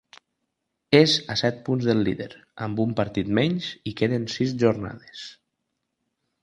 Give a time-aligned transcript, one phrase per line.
[0.99, 2.29] És a set punts del líder,
[2.67, 5.25] amb un partit menys, i queden sis jornades.